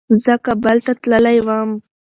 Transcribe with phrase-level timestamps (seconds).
[0.23, 1.69] زه کابل ته تللی وم.